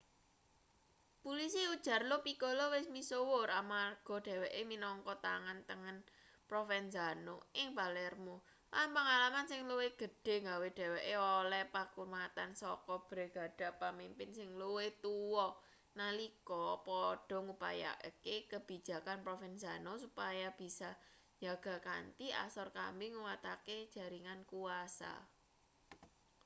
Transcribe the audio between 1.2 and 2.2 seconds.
pulisi ujar lo